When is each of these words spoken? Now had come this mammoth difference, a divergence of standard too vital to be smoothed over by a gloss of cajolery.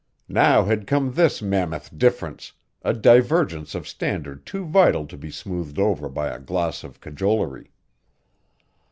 Now 0.33 0.63
had 0.63 0.87
come 0.87 1.11
this 1.13 1.43
mammoth 1.43 1.95
difference, 1.95 2.53
a 2.81 2.91
divergence 2.91 3.75
of 3.75 3.87
standard 3.87 4.47
too 4.47 4.65
vital 4.65 5.05
to 5.05 5.15
be 5.15 5.29
smoothed 5.29 5.77
over 5.77 6.09
by 6.09 6.29
a 6.29 6.39
gloss 6.39 6.83
of 6.83 6.99
cajolery. 6.99 7.69